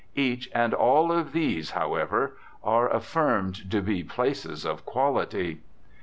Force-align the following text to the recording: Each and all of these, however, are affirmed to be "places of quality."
Each 0.15 0.49
and 0.51 0.73
all 0.73 1.11
of 1.11 1.31
these, 1.31 1.69
however, 1.69 2.35
are 2.63 2.89
affirmed 2.89 3.69
to 3.69 3.81
be 3.83 4.01
"places 4.03 4.65
of 4.65 4.83
quality." 4.83 5.61